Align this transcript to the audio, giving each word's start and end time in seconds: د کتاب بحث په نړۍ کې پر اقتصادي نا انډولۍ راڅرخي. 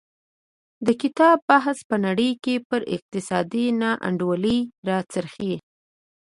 د 0.85 0.87
کتاب 1.01 1.37
بحث 1.49 1.77
په 1.89 1.95
نړۍ 2.05 2.31
کې 2.43 2.55
پر 2.69 2.81
اقتصادي 2.95 3.65
نا 3.81 3.91
انډولۍ 4.07 4.59
راڅرخي. 4.89 5.53